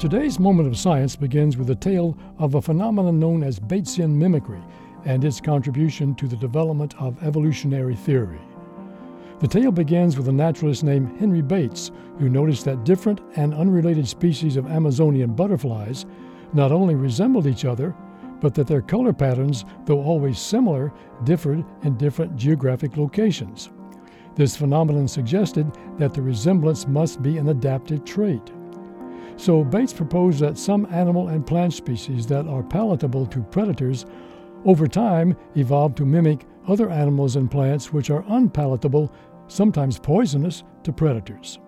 [0.00, 4.62] Today's moment of science begins with a tale of a phenomenon known as Batesian mimicry
[5.04, 8.40] and its contribution to the development of evolutionary theory.
[9.40, 14.08] The tale begins with a naturalist named Henry Bates, who noticed that different and unrelated
[14.08, 16.06] species of Amazonian butterflies
[16.54, 17.94] not only resembled each other,
[18.40, 20.94] but that their color patterns, though always similar,
[21.24, 23.68] differed in different geographic locations.
[24.34, 28.50] This phenomenon suggested that the resemblance must be an adaptive trait.
[29.36, 34.06] So Bates proposed that some animal and plant species that are palatable to predators
[34.64, 39.12] over time evolved to mimic other animals and plants which are unpalatable,
[39.48, 41.58] sometimes poisonous, to predators.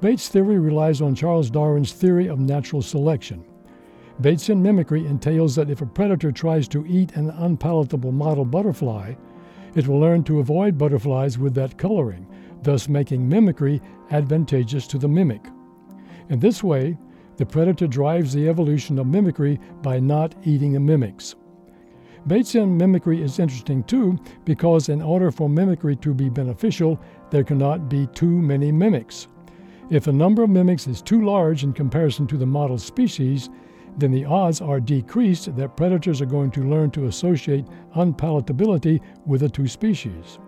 [0.00, 3.44] Bates' theory relies on Charles Darwin's theory of natural selection.
[4.20, 9.14] Batesian mimicry entails that if a predator tries to eat an unpalatable model butterfly,
[9.74, 12.26] it will learn to avoid butterflies with that coloring,
[12.62, 13.80] thus making mimicry
[14.10, 15.44] advantageous to the mimic.
[16.30, 16.98] In this way,
[17.36, 21.36] the predator drives the evolution of mimicry by not eating the mimics.
[22.26, 27.88] Batesian mimicry is interesting too because, in order for mimicry to be beneficial, there cannot
[27.88, 29.28] be too many mimics.
[29.88, 33.48] If the number of mimics is too large in comparison to the model species,
[33.96, 37.66] then the odds are decreased that predators are going to learn to associate
[37.96, 40.38] unpalatability with the two species.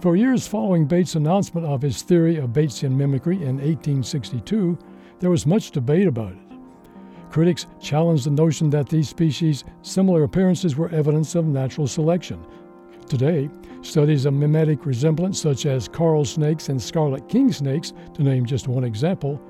[0.00, 4.78] For years following Bates' announcement of his theory of Batesian mimicry in 1862,
[5.20, 6.58] there was much debate about it.
[7.30, 12.44] Critics challenged the notion that these species' similar appearances were evidence of natural selection.
[13.08, 13.48] Today,
[13.80, 18.68] studies of mimetic resemblance, such as coral snakes and scarlet king snakes, to name just
[18.68, 19.40] one example,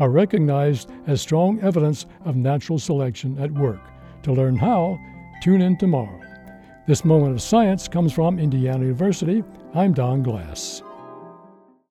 [0.00, 3.80] are recognized as strong evidence of natural selection at work.
[4.24, 4.98] To learn how,
[5.40, 6.23] tune in tomorrow.
[6.86, 9.42] This moment of science comes from Indiana University.
[9.72, 10.82] I'm Don Glass.